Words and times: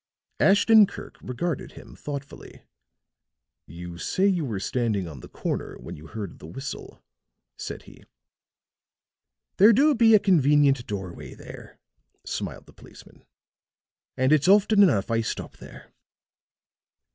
Ashton 0.39 0.87
Kirk 0.87 1.19
regarded 1.21 1.73
him 1.73 1.95
thoughtfully. 1.95 2.63
"You 3.67 3.99
say 3.99 4.25
you 4.25 4.43
were 4.43 4.59
standing 4.59 5.07
on 5.07 5.19
the 5.19 5.29
corner 5.29 5.77
when 5.77 5.95
you 5.95 6.07
heard 6.07 6.39
the 6.39 6.47
whistle," 6.47 7.03
said 7.55 7.83
he. 7.83 8.05
"There 9.57 9.71
do 9.73 9.93
be 9.93 10.15
a 10.15 10.19
convenient 10.19 10.87
doorway 10.87 11.35
there," 11.35 11.77
smiled 12.25 12.65
the 12.65 12.73
policeman, 12.73 13.25
"and 14.17 14.33
it's 14.33 14.47
often 14.47 14.81
enough 14.81 15.11
I 15.11 15.21
stop 15.21 15.57
there. 15.57 15.93